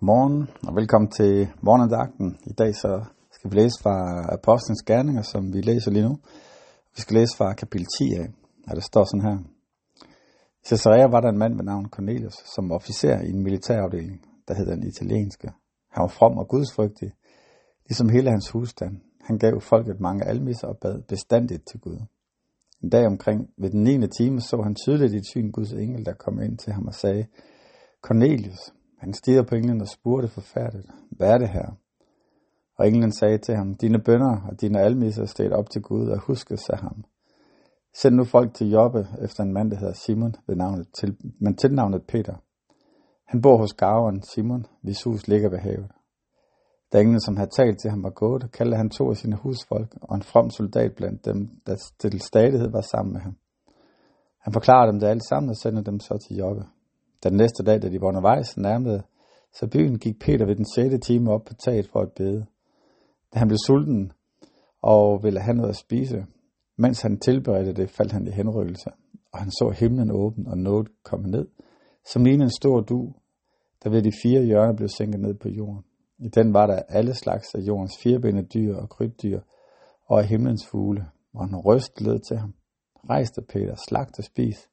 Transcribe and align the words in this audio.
Godmorgen 0.00 0.48
og 0.68 0.76
velkommen 0.76 1.10
til 1.10 1.48
morgenandagten. 1.62 2.36
I 2.46 2.52
dag 2.52 2.74
så 2.74 3.04
skal 3.30 3.50
vi 3.50 3.56
læse 3.56 3.76
fra 3.82 3.96
Apostlenes 4.36 4.82
Gerninger, 4.82 5.22
som 5.22 5.52
vi 5.54 5.60
læser 5.60 5.90
lige 5.90 6.08
nu. 6.08 6.14
Vi 6.94 7.00
skal 7.02 7.16
læse 7.16 7.36
fra 7.36 7.52
kapitel 7.52 7.86
10 7.98 8.04
af, 8.20 8.28
og 8.68 8.76
det 8.76 8.84
står 8.84 9.04
sådan 9.04 9.26
her. 9.28 9.38
I 10.62 10.64
Caesarea 10.68 11.06
var 11.06 11.20
der 11.20 11.28
en 11.28 11.38
mand 11.38 11.54
ved 11.56 11.64
navn 11.64 11.88
Cornelius, 11.88 12.36
som 12.54 12.72
officer 12.72 13.20
i 13.20 13.30
en 13.30 13.42
militærafdeling, 13.42 14.20
der 14.48 14.54
hed 14.54 14.66
den 14.66 14.82
italienske. 14.92 15.48
Han 15.92 16.02
var 16.02 16.08
from 16.18 16.38
og 16.38 16.48
gudsfrygtig, 16.48 17.10
ligesom 17.88 18.08
hele 18.08 18.30
hans 18.30 18.50
husstand. 18.50 18.94
Han 19.28 19.38
gav 19.38 19.60
folket 19.60 20.00
mange 20.00 20.24
almisser 20.24 20.68
og 20.68 20.78
bad 20.82 21.02
bestandigt 21.08 21.62
til 21.70 21.80
Gud. 21.80 21.98
En 22.82 22.90
dag 22.90 23.06
omkring 23.06 23.40
ved 23.58 23.70
den 23.70 23.82
9. 23.82 24.08
time 24.08 24.40
så 24.40 24.62
han 24.62 24.74
tydeligt 24.74 25.12
i 25.12 25.16
et 25.16 25.26
syn 25.26 25.50
Guds 25.50 25.72
engel, 25.72 26.06
der 26.06 26.14
kom 26.24 26.42
ind 26.42 26.58
til 26.58 26.72
ham 26.72 26.86
og 26.86 26.94
sagde, 26.94 27.26
Cornelius, 28.02 28.72
han 29.00 29.12
stirrede 29.12 29.46
på 29.46 29.54
englen 29.54 29.80
og 29.80 29.88
spurgte 29.88 30.28
forfærdet, 30.28 30.90
hvad 31.10 31.30
er 31.30 31.38
det 31.38 31.48
her? 31.48 31.68
Og 32.78 32.88
englen 32.88 33.12
sagde 33.12 33.38
til 33.38 33.54
ham, 33.54 33.74
dine 33.74 33.98
bønder 33.98 34.40
og 34.50 34.60
dine 34.60 34.80
almisser 34.80 35.24
steg 35.24 35.52
op 35.52 35.70
til 35.70 35.82
Gud 35.82 36.08
og 36.08 36.18
huskes 36.18 36.60
sig 36.60 36.78
ham. 36.78 37.04
Send 37.94 38.14
nu 38.14 38.24
folk 38.24 38.54
til 38.54 38.70
Jobbe 38.70 39.08
efter 39.22 39.42
en 39.42 39.52
mand, 39.52 39.70
der 39.70 39.76
hedder 39.76 39.92
Simon, 39.92 40.34
ved 40.46 40.56
navnet 40.56 40.86
til, 40.98 41.16
men 41.40 41.56
til 41.56 41.74
navnet 41.74 42.02
Peter. 42.08 42.34
Han 43.26 43.42
bor 43.42 43.56
hos 43.56 43.72
gaveren 43.72 44.22
Simon, 44.22 44.66
hvis 44.82 45.02
hus 45.02 45.28
ligger 45.28 45.50
ved 45.50 45.58
havet. 45.58 45.90
Da 46.92 47.00
englen, 47.00 47.20
som 47.20 47.36
havde 47.36 47.50
talt 47.50 47.80
til 47.80 47.90
ham, 47.90 48.02
var 48.02 48.10
gået, 48.10 48.52
kaldte 48.52 48.76
han 48.76 48.90
to 48.90 49.10
af 49.10 49.16
sine 49.16 49.36
husfolk 49.36 49.94
og 50.02 50.16
en 50.16 50.22
from 50.22 50.50
soldat 50.50 50.92
blandt 50.96 51.24
dem, 51.24 51.50
der 51.66 51.76
til 51.98 52.20
stadighed 52.20 52.70
var 52.70 52.80
sammen 52.80 53.12
med 53.12 53.20
ham. 53.20 53.36
Han 54.40 54.52
forklarede 54.52 54.92
dem 54.92 55.00
det 55.00 55.06
alt 55.06 55.24
sammen 55.24 55.50
og 55.50 55.56
sendte 55.56 55.82
dem 55.82 56.00
så 56.00 56.18
til 56.26 56.36
Jobbe. 56.36 56.64
Den 57.22 57.32
næste 57.36 57.62
dag, 57.62 57.82
da 57.82 57.88
de 57.88 58.00
var 58.00 58.08
undervejs, 58.08 58.56
nærmede 58.56 59.02
så 59.52 59.66
byen, 59.66 59.98
gik 59.98 60.18
Peter 60.18 60.46
ved 60.46 60.56
den 60.56 60.66
6. 60.74 61.06
time 61.06 61.32
op 61.32 61.44
på 61.44 61.54
taget 61.54 61.88
for 61.92 62.00
at 62.00 62.12
bede. 62.12 62.46
Da 63.34 63.38
han 63.38 63.48
blev 63.48 63.58
sulten 63.66 64.12
og 64.82 65.22
ville 65.22 65.40
have 65.40 65.56
noget 65.56 65.70
at 65.70 65.76
spise, 65.76 66.26
mens 66.76 67.02
han 67.02 67.18
tilberedte 67.18 67.72
det, 67.72 67.90
faldt 67.90 68.12
han 68.12 68.26
i 68.26 68.30
henrykkelse, 68.30 68.90
og 69.32 69.38
han 69.38 69.50
så 69.50 69.74
himlen 69.78 70.10
åben 70.10 70.46
og 70.46 70.58
noget 70.58 70.88
komme 71.04 71.30
ned, 71.30 71.48
som 72.12 72.24
lignede 72.24 72.44
en 72.44 72.50
stor 72.60 72.80
du, 72.80 73.12
der 73.84 73.90
ved 73.90 74.02
de 74.02 74.12
fire 74.22 74.42
hjørner 74.42 74.76
blev 74.76 74.88
sænket 74.88 75.20
ned 75.20 75.34
på 75.34 75.48
jorden. 75.48 75.84
I 76.18 76.28
den 76.28 76.54
var 76.54 76.66
der 76.66 76.82
alle 76.88 77.14
slags 77.14 77.54
af 77.54 77.60
jordens 77.60 77.92
firebenede 78.02 78.46
dyr 78.46 78.76
og 78.76 78.88
krybdyr, 78.88 79.40
og 80.06 80.18
af 80.18 80.26
himlens 80.26 80.66
fugle, 80.66 81.06
og 81.34 81.44
en 81.44 81.56
røst 81.56 82.00
lød 82.00 82.18
til 82.18 82.36
ham. 82.36 82.54
Rejste 83.10 83.42
Peter, 83.42 83.74
slagt 83.88 84.18
og 84.18 84.24
spis. 84.24 84.68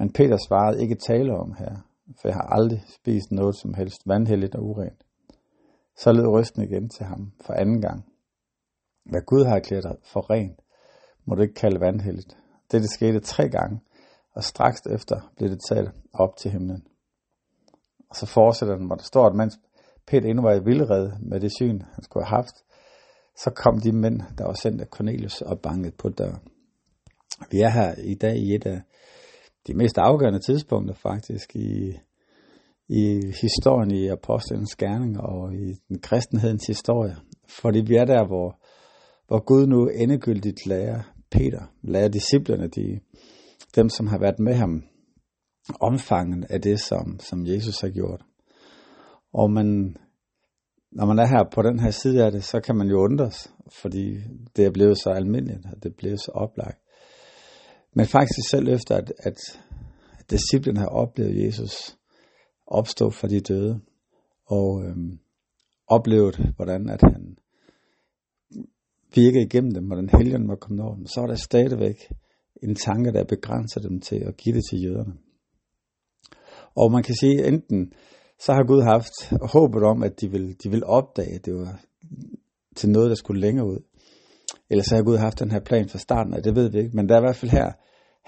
Men 0.00 0.12
Peter 0.12 0.36
svarede 0.48 0.82
ikke 0.82 0.94
tale 0.94 1.32
om 1.36 1.54
her, 1.58 1.76
for 2.20 2.28
jeg 2.28 2.34
har 2.34 2.48
aldrig 2.56 2.84
spist 2.88 3.32
noget 3.32 3.56
som 3.56 3.74
helst 3.74 4.02
vandhelligt 4.06 4.54
og 4.54 4.64
urent. 4.64 5.04
Så 5.96 6.12
lød 6.12 6.26
røsten 6.26 6.62
igen 6.62 6.88
til 6.88 7.06
ham 7.06 7.32
for 7.40 7.52
anden 7.52 7.80
gang. 7.80 8.04
Hvad 9.04 9.20
Gud 9.26 9.44
har 9.44 9.56
erklæret 9.56 9.84
dig 9.84 9.96
for 10.12 10.30
rent, 10.30 10.60
må 11.24 11.34
du 11.34 11.42
ikke 11.42 11.54
kalde 11.54 11.80
vandhelligt. 11.80 12.36
Dette 12.72 12.88
skete 12.88 13.20
tre 13.20 13.48
gange, 13.48 13.80
og 14.34 14.44
straks 14.44 14.80
efter 14.86 15.32
blev 15.36 15.50
det 15.50 15.60
taget 15.68 15.92
op 16.12 16.36
til 16.36 16.50
himlen. 16.50 16.86
Og 18.10 18.16
så 18.16 18.26
fortsætter 18.26 18.76
den, 18.76 18.86
hvor 18.86 18.96
der 18.96 19.02
står, 19.02 19.26
at 19.26 19.36
mens 19.36 19.58
Peter 20.06 20.28
endnu 20.28 20.42
var 20.42 20.54
i 20.54 20.64
vildred 20.64 21.10
med 21.20 21.40
det 21.40 21.52
syn, 21.58 21.80
han 21.94 22.04
skulle 22.04 22.26
have 22.26 22.36
haft, 22.36 22.56
så 23.36 23.50
kom 23.50 23.80
de 23.80 23.92
mænd, 23.92 24.20
der 24.38 24.44
var 24.46 24.52
sendt 24.52 24.80
af 24.80 24.86
Cornelius 24.86 25.42
og 25.42 25.60
banket 25.60 25.94
på 25.94 26.08
døren. 26.08 26.42
Vi 27.50 27.60
er 27.60 27.70
her 27.70 27.94
i 27.98 28.14
dag 28.14 28.36
i 28.36 28.54
et 28.54 28.66
af 28.66 28.82
de 29.66 29.74
mest 29.74 29.98
afgørende 29.98 30.38
tidspunkter 30.38 30.94
faktisk 30.94 31.56
i, 31.56 31.92
i 32.88 33.32
historien 33.42 33.90
i 33.90 34.08
apostlenes 34.08 34.76
gerning 34.76 35.20
og 35.20 35.54
i 35.54 35.74
den 35.88 35.98
kristenhedens 35.98 36.66
historie. 36.66 37.16
Fordi 37.48 37.80
vi 37.80 37.96
er 37.96 38.04
der, 38.04 38.26
hvor, 38.26 38.60
hvor 39.26 39.44
Gud 39.44 39.66
nu 39.66 39.88
endegyldigt 39.88 40.66
lærer 40.66 41.02
Peter, 41.30 41.62
lærer 41.82 42.08
disciplerne, 42.08 42.68
de, 42.68 43.00
dem 43.76 43.88
som 43.88 44.06
har 44.06 44.18
været 44.18 44.38
med 44.38 44.54
ham, 44.54 44.82
omfangen 45.80 46.44
af 46.50 46.60
det, 46.60 46.80
som, 46.80 47.20
som 47.20 47.46
Jesus 47.46 47.80
har 47.80 47.88
gjort. 47.88 48.22
Og 49.32 49.50
man, 49.50 49.96
når 50.92 51.06
man 51.06 51.18
er 51.18 51.26
her 51.26 51.44
på 51.54 51.62
den 51.62 51.80
her 51.80 51.90
side 51.90 52.24
af 52.24 52.32
det, 52.32 52.44
så 52.44 52.60
kan 52.60 52.76
man 52.76 52.88
jo 52.88 53.00
undres, 53.00 53.52
fordi 53.82 54.16
det 54.56 54.66
er 54.66 54.70
blevet 54.70 54.98
så 54.98 55.10
almindeligt, 55.10 55.66
og 55.72 55.82
det 55.82 55.90
er 55.90 55.96
blevet 55.98 56.20
så 56.20 56.30
oplagt. 56.34 56.78
Men 57.94 58.06
faktisk 58.06 58.50
selv 58.50 58.68
efter, 58.68 58.96
at, 58.96 59.12
at 59.18 59.60
disciplen 60.30 60.76
har 60.76 60.86
oplevet 60.86 61.44
Jesus 61.44 61.96
opstå 62.66 63.10
fra 63.10 63.28
de 63.28 63.40
døde, 63.40 63.80
og 64.46 64.84
øhm, 64.84 65.18
oplevet, 65.86 66.52
hvordan 66.56 66.88
at 66.88 67.00
han 67.02 67.36
virkede 69.14 69.44
igennem 69.44 69.74
dem, 69.74 69.86
hvordan 69.86 70.10
helgen 70.18 70.48
var 70.48 70.56
kommet 70.56 70.84
over 70.84 70.94
dem, 70.94 71.06
så 71.06 71.20
var 71.20 71.26
der 71.26 71.34
stadigvæk 71.34 71.96
en 72.62 72.74
tanke, 72.74 73.12
der 73.12 73.24
begrænser 73.24 73.80
dem 73.80 74.00
til 74.00 74.16
at 74.16 74.36
give 74.36 74.56
det 74.56 74.64
til 74.70 74.82
jøderne. 74.82 75.14
Og 76.74 76.92
man 76.92 77.02
kan 77.02 77.14
sige, 77.14 77.46
enten 77.46 77.92
så 78.38 78.52
har 78.52 78.66
Gud 78.66 78.82
haft 78.82 79.42
håbet 79.52 79.82
om, 79.82 80.02
at 80.02 80.20
de 80.20 80.30
vil, 80.30 80.56
de 80.62 80.70
vil 80.70 80.84
opdage, 80.84 81.34
at 81.34 81.44
det 81.46 81.54
var 81.54 81.80
til 82.76 82.90
noget, 82.90 83.08
der 83.08 83.14
skulle 83.14 83.40
længere 83.40 83.66
ud. 83.66 83.78
Eller 84.70 84.84
så 84.84 84.96
har 84.96 85.02
Gud 85.02 85.16
haft 85.16 85.38
den 85.38 85.50
her 85.50 85.60
plan 85.60 85.88
fra 85.88 85.98
starten 85.98 86.34
af, 86.34 86.42
det 86.42 86.56
ved 86.56 86.70
vi 86.70 86.78
ikke. 86.78 86.96
Men 86.96 87.08
der 87.08 87.14
er 87.14 87.18
i 87.18 87.22
hvert 87.22 87.36
fald 87.36 87.50
her, 87.50 87.72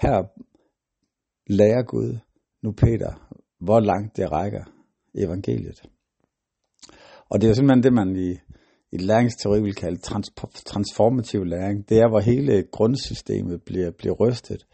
her 0.01 0.23
lærer 1.47 1.83
Gud 1.83 2.17
nu 2.63 2.71
Peter, 2.71 3.11
hvor 3.59 3.79
langt 3.79 4.17
det 4.17 4.31
rækker 4.31 4.63
evangeliet. 5.15 5.81
Og 7.29 7.41
det 7.41 7.47
er 7.47 7.49
jo 7.49 7.55
simpelthen 7.55 7.83
det, 7.83 7.93
man 7.93 8.15
i, 8.15 8.31
i 8.91 8.97
læringsteori 8.97 9.61
vil 9.61 9.75
kalde 9.75 9.97
trans, 9.97 10.31
transformativ 10.65 11.43
læring. 11.43 11.89
Det 11.89 11.97
er, 11.97 12.09
hvor 12.09 12.19
hele 12.19 12.63
grundsystemet 12.71 13.61
bliver, 13.65 13.91
bliver 13.91 14.15
rystet, 14.15 14.65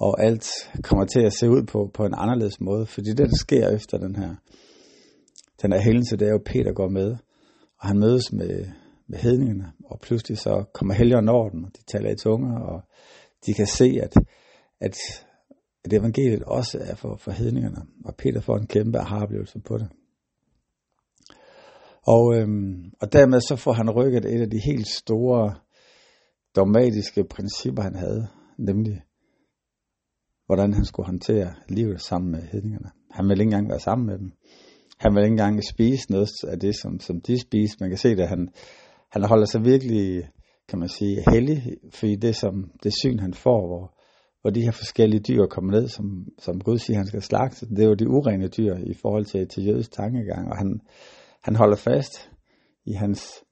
og 0.00 0.24
alt 0.24 0.50
kommer 0.82 1.04
til 1.04 1.20
at 1.20 1.32
se 1.32 1.50
ud 1.50 1.62
på, 1.66 1.90
på 1.94 2.04
en 2.04 2.14
anderledes 2.16 2.60
måde. 2.60 2.86
Fordi 2.86 3.10
det, 3.10 3.18
der 3.18 3.36
sker 3.40 3.68
efter 3.68 3.98
den 3.98 4.16
her, 4.16 4.34
den 5.62 5.72
her 5.72 5.80
hændelse, 5.80 6.16
det 6.16 6.26
er 6.26 6.30
jo, 6.30 6.38
at 6.38 6.44
Peter 6.44 6.72
går 6.72 6.88
med, 6.88 7.16
og 7.78 7.88
han 7.88 7.98
mødes 7.98 8.32
med, 8.32 8.66
med 9.06 9.18
hedningerne, 9.18 9.72
og 9.84 10.00
pludselig 10.00 10.38
så 10.38 10.64
kommer 10.72 10.94
helgen 10.94 11.28
over 11.28 11.48
dem, 11.48 11.64
og 11.64 11.70
de 11.76 11.82
taler 11.82 12.10
i 12.10 12.16
tunger, 12.16 12.58
og 12.60 12.82
de 13.46 13.54
kan 13.54 13.66
se, 13.66 14.00
at, 14.02 14.14
at, 14.80 14.96
at 15.84 15.92
evangeliet 15.92 16.42
også 16.42 16.78
er 16.80 16.94
for, 16.94 17.16
for 17.16 17.30
hedningerne, 17.30 17.86
og 18.04 18.14
Peter 18.16 18.40
får 18.40 18.56
en 18.56 18.66
kæmpe 18.66 18.98
aha-oplevelse 18.98 19.60
på 19.60 19.78
det. 19.78 19.88
Og, 22.06 22.36
øhm, 22.36 22.92
og 23.00 23.12
dermed 23.12 23.40
så 23.40 23.56
får 23.56 23.72
han 23.72 23.90
rykket 23.90 24.24
et 24.24 24.40
af 24.40 24.50
de 24.50 24.58
helt 24.58 24.86
store 24.86 25.54
dogmatiske 26.56 27.24
principper, 27.24 27.82
han 27.82 27.94
havde, 27.94 28.28
nemlig 28.58 29.02
hvordan 30.46 30.72
han 30.72 30.84
skulle 30.84 31.06
håndtere 31.06 31.54
livet 31.68 32.00
sammen 32.00 32.30
med 32.30 32.42
hedningerne. 32.42 32.90
Han 33.10 33.28
ville 33.28 33.42
ikke 33.42 33.48
engang 33.48 33.68
være 33.68 33.80
sammen 33.80 34.06
med 34.06 34.18
dem. 34.18 34.32
Han 34.98 35.14
ville 35.14 35.26
ikke 35.26 35.32
engang 35.32 35.64
spise 35.64 36.10
noget 36.10 36.28
af 36.48 36.60
det, 36.60 36.76
som, 36.76 37.00
som 37.00 37.20
de 37.20 37.40
spiste. 37.40 37.76
Man 37.80 37.90
kan 37.90 37.98
se, 37.98 38.08
at 38.08 38.28
han, 38.28 38.48
han 39.12 39.24
holder 39.24 39.46
sig 39.46 39.64
virkelig, 39.64 40.28
kan 40.68 40.78
man 40.78 40.88
sige, 40.88 41.24
hellig, 41.30 41.76
fordi 41.90 42.16
det, 42.16 42.36
som, 42.36 42.70
det 42.82 42.92
syn, 43.02 43.18
han 43.18 43.34
får, 43.34 43.66
hvor, 43.66 43.98
hvor 44.40 44.50
de 44.50 44.62
her 44.62 44.70
forskellige 44.70 45.20
dyr 45.20 45.46
kommer 45.46 45.72
ned, 45.72 45.88
som, 45.88 46.26
som 46.38 46.60
Gud 46.60 46.78
siger, 46.78 46.96
han 46.96 47.06
skal 47.06 47.22
slagte, 47.22 47.66
det 47.66 47.78
er 47.78 47.88
jo 47.88 47.94
de 47.94 48.08
urene 48.08 48.48
dyr 48.48 48.74
i 48.76 48.94
forhold 49.02 49.24
til, 49.24 49.48
til 49.48 49.66
jødisk 49.66 49.92
tankegang, 49.92 50.48
og 50.50 50.56
han, 50.56 50.80
han 51.44 51.56
holder 51.56 51.76
fast 51.76 52.30
i 52.84 52.92
hans, 52.92 53.44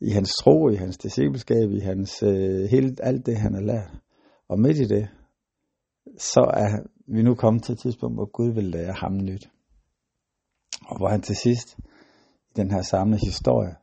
i 0.00 0.10
hans 0.10 0.30
tro, 0.42 0.68
i 0.68 0.74
hans 0.74 0.98
discipleskab, 0.98 1.70
i 1.70 1.80
hans, 1.80 2.22
øh, 2.22 2.68
hele, 2.70 2.96
alt 3.02 3.26
det, 3.26 3.36
han 3.36 3.54
har 3.54 3.62
lært. 3.62 3.90
Og 4.48 4.60
midt 4.60 4.78
i 4.78 4.84
det, 4.84 5.08
så 6.18 6.40
er 6.40 6.88
vi 7.14 7.22
nu 7.22 7.34
kommet 7.34 7.62
til 7.62 7.72
et 7.72 7.78
tidspunkt, 7.78 8.16
hvor 8.16 8.30
Gud 8.32 8.54
vil 8.54 8.64
lære 8.64 8.92
ham 8.92 9.16
nyt. 9.16 9.48
Og 10.88 10.96
hvor 10.98 11.08
han 11.08 11.22
til 11.22 11.36
sidst, 11.36 11.78
i 12.50 12.52
den 12.56 12.70
her 12.70 12.82
samlede 12.82 13.20
historie, 13.26 13.74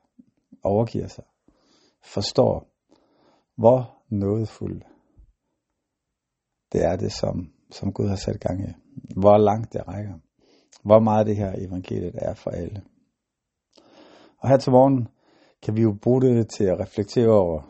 overgiver 0.63 1.07
sig, 1.07 1.24
forstår, 2.01 2.68
hvor 3.56 4.04
nådefuld 4.10 4.81
det 6.74 6.86
er 6.86 6.95
det, 6.95 7.12
som, 7.12 7.51
som 7.71 7.94
Gud 7.94 8.07
har 8.07 8.15
sat 8.15 8.39
gang 8.39 8.62
i. 8.62 8.74
Hvor 9.15 9.38
langt 9.38 9.74
det 9.74 9.88
rækker. 9.88 10.13
Hvor 10.83 11.00
meget 11.00 11.27
det 11.27 11.38
her 11.38 11.54
evangeliet 11.57 12.15
er 12.15 12.33
for 12.33 12.50
alle. 12.51 12.81
Og 14.39 14.50
her 14.50 14.57
til 14.57 14.71
morgen 14.71 15.07
kan 15.62 15.75
vi 15.77 15.81
jo 15.81 15.98
bruge 16.01 16.21
det 16.21 16.50
til 16.50 16.63
at 16.63 16.80
reflektere 16.80 17.30
over 17.30 17.62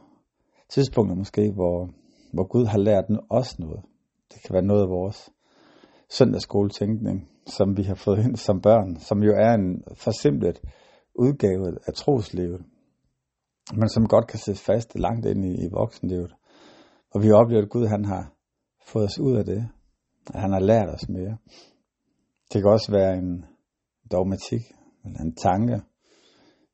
tidspunkter 0.69 1.15
måske, 1.15 1.51
hvor, 1.51 1.89
hvor 2.33 2.47
Gud 2.47 2.65
har 2.65 2.77
lært 2.77 3.05
os 3.29 3.59
noget. 3.59 3.81
Det 4.33 4.41
kan 4.43 4.53
være 4.53 4.65
noget 4.65 4.81
af 4.81 4.89
vores 4.89 5.29
søndagsskoletænkning, 6.09 7.29
som 7.45 7.77
vi 7.77 7.83
har 7.83 7.95
fået 7.95 8.25
ind 8.25 8.35
som 8.35 8.61
børn, 8.61 8.99
som 8.99 9.23
jo 9.23 9.31
er 9.31 9.53
en 9.53 9.83
forsimplet 9.95 10.61
udgave 11.15 11.77
af 11.87 11.93
troslivet, 11.93 12.65
men 13.71 13.89
som 13.89 14.07
godt 14.07 14.27
kan 14.27 14.39
sidde 14.39 14.57
fast 14.57 14.99
langt 14.99 15.25
ind 15.25 15.45
i, 15.45 15.65
i 15.65 15.69
voksenlivet. 15.71 16.33
Og 17.13 17.23
vi 17.23 17.31
oplever, 17.31 17.61
at 17.61 17.69
Gud 17.69 17.87
han 17.87 18.05
har 18.05 18.33
fået 18.85 19.05
os 19.05 19.19
ud 19.19 19.35
af 19.37 19.45
det, 19.45 19.69
at 20.33 20.41
han 20.41 20.51
har 20.51 20.59
lært 20.59 20.89
os 20.89 21.09
mere. 21.09 21.37
Det 22.53 22.61
kan 22.61 22.71
også 22.71 22.91
være 22.91 23.17
en 23.17 23.45
dogmatik, 24.11 24.61
eller 25.05 25.19
en 25.19 25.35
tanke, 25.35 25.73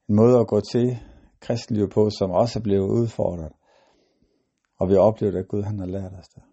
en 0.10 0.16
måde 0.16 0.40
at 0.40 0.48
gå 0.48 0.62
til 0.62 0.98
kristenlivet 1.40 1.92
på, 1.92 2.10
som 2.10 2.32
også 2.32 2.60
er 2.60 2.64
blevet 2.64 2.90
udfordret. 2.90 3.52
Og 4.80 4.90
vi 4.90 4.96
oplever, 4.96 5.40
at 5.40 5.48
Gud 5.48 5.64
han 5.64 5.80
har 5.80 5.86
lært 5.86 6.14
os 6.20 6.28
det. 6.28 6.44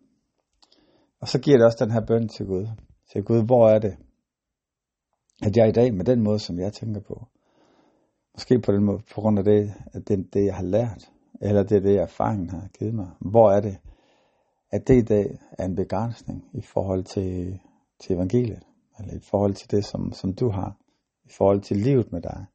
Og 1.21 1.29
så 1.29 1.41
giver 1.41 1.57
det 1.57 1.67
også 1.67 1.85
den 1.85 1.93
her 1.93 2.07
bøn 2.07 2.29
til 2.29 2.47
Gud. 2.47 2.67
Til 3.13 3.25
Gud, 3.25 3.45
hvor 3.47 3.69
er 3.69 3.79
det, 3.79 3.97
at 5.43 5.57
jeg 5.57 5.69
i 5.69 5.73
dag 5.73 5.95
med 5.95 6.05
den 6.05 6.23
måde, 6.23 6.39
som 6.39 6.59
jeg 6.59 6.73
tænker 6.73 7.01
på, 7.01 7.29
måske 8.37 8.59
på 8.59 8.73
den 8.73 8.85
måde, 8.85 8.99
på 9.15 9.21
grund 9.21 9.39
af 9.39 9.45
det, 9.45 9.75
at 9.93 10.09
det, 10.09 10.35
det 10.35 10.45
jeg 10.45 10.55
har 10.55 10.63
lært, 10.63 11.11
eller 11.41 11.63
det 11.63 11.77
er 11.77 11.81
det, 11.81 11.99
erfaringen 11.99 12.51
har 12.51 12.69
givet 12.79 12.95
mig, 12.95 13.11
hvor 13.21 13.51
er 13.51 13.61
det, 13.61 13.79
at 14.71 14.89
det 14.89 14.97
i 14.97 15.05
dag 15.05 15.39
er 15.59 15.65
en 15.65 15.75
begrænsning 15.75 16.45
i 16.53 16.61
forhold 16.61 17.05
til, 17.05 17.61
til 18.01 18.17
evangeliet, 18.17 18.63
eller 18.99 19.15
i 19.15 19.21
forhold 19.31 19.55
til 19.55 19.71
det, 19.71 19.85
som, 19.85 20.13
som 20.13 20.35
du 20.35 20.51
har, 20.51 20.77
i 21.25 21.31
forhold 21.39 21.61
til 21.61 21.77
livet 21.77 22.13
med 22.13 22.21
dig, 22.21 22.47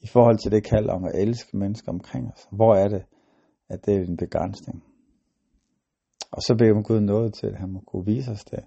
i 0.00 0.06
forhold 0.06 0.38
til 0.38 0.52
det 0.52 0.64
kald 0.64 0.88
om 0.88 1.04
at 1.04 1.14
elske 1.14 1.56
mennesker 1.56 1.92
omkring 1.92 2.32
os. 2.32 2.48
Hvor 2.50 2.74
er 2.74 2.88
det, 2.88 3.04
at 3.68 3.86
det 3.86 3.94
er 3.94 4.00
en 4.00 4.16
begrænsning? 4.16 4.84
Og 6.30 6.42
så 6.42 6.54
beder 6.58 6.74
vi 6.74 6.82
Gud 6.82 7.00
noget 7.00 7.34
til, 7.34 7.46
at 7.46 7.56
han 7.56 7.72
må 7.72 7.80
kunne 7.86 8.06
vise 8.06 8.30
os 8.30 8.44
det, 8.44 8.64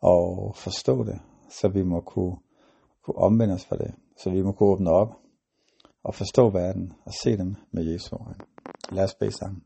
og 0.00 0.56
forstå 0.56 1.04
det, 1.04 1.20
så 1.48 1.68
vi 1.68 1.82
må 1.82 2.00
kunne, 2.00 2.36
kunne 3.02 3.18
omvende 3.18 3.54
os 3.54 3.64
for 3.64 3.76
det, 3.76 3.94
så 4.16 4.30
vi 4.30 4.42
må 4.42 4.52
kunne 4.52 4.68
åbne 4.68 4.90
op 4.90 5.25
og 6.06 6.14
forstå 6.14 6.50
verden 6.50 6.92
og 7.04 7.12
se 7.22 7.36
den 7.36 7.56
med 7.72 7.84
Jesu 7.84 8.16
øjne. 8.16 8.44
Lad 8.92 9.04
os 9.04 9.14
bede 9.14 9.32
sammen. 9.32 9.62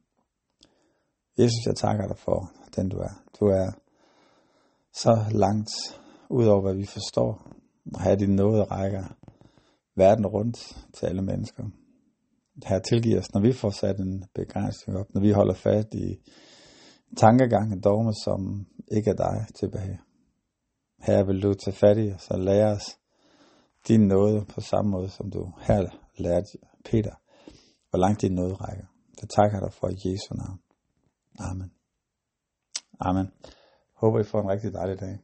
Jesus, 1.38 1.66
jeg 1.66 1.76
takker 1.76 2.06
dig 2.06 2.18
for 2.18 2.52
den 2.76 2.88
du 2.88 2.96
er. 2.96 3.14
Du 3.40 3.44
er 3.44 3.70
så 4.92 5.24
langt 5.30 5.70
ud 6.30 6.46
over, 6.46 6.60
hvad 6.62 6.74
vi 6.74 6.86
forstår, 6.86 7.30
og 7.94 8.00
have 8.00 8.16
din 8.16 8.36
nåde 8.36 8.62
rækker 8.62 9.04
verden 9.96 10.26
rundt 10.26 10.56
til 10.94 11.06
alle 11.06 11.22
mennesker. 11.22 11.64
Her 12.66 12.78
tilgiver 12.78 13.18
os, 13.18 13.34
når 13.34 13.40
vi 13.40 13.52
får 13.52 13.70
sat 13.70 13.98
en 13.98 14.24
begrænsning 14.34 14.98
op, 14.98 15.14
når 15.14 15.20
vi 15.20 15.30
holder 15.30 15.54
fast 15.54 15.94
i 15.94 16.20
tankegang 17.16 17.72
og 17.72 17.84
dogme, 17.84 18.12
som 18.24 18.66
ikke 18.92 19.10
er 19.10 19.14
dig 19.14 19.46
tilbage. 19.54 20.00
Her 20.98 21.24
vil 21.24 21.42
du 21.42 21.54
tage 21.54 21.74
fat 21.74 21.98
i 21.98 22.12
os 22.12 22.30
og 22.30 22.38
lære 22.38 22.72
os 22.72 22.98
din 23.88 24.00
nåde 24.00 24.44
på 24.44 24.60
samme 24.60 24.90
måde, 24.90 25.08
som 25.08 25.30
du 25.30 25.52
her 25.60 25.99
lærte 26.16 26.58
Peter, 26.84 27.14
hvor 27.90 27.98
langt 27.98 28.20
din 28.20 28.32
nåde 28.32 28.54
rækker. 28.54 28.86
Det 29.20 29.30
takker 29.30 29.60
dig 29.60 29.72
for 29.72 29.88
i 29.88 29.94
Jesu 29.94 30.34
navn. 30.34 30.60
Amen. 31.38 31.72
Amen. 33.00 33.32
Håber 33.94 34.20
I 34.20 34.24
får 34.24 34.40
en 34.40 34.50
rigtig 34.50 34.72
dejlig 34.72 35.00
dag. 35.00 35.18